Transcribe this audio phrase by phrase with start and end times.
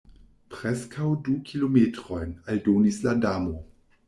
[0.53, 3.57] "Preskaŭ du kilometrojn," aldonis la Damo.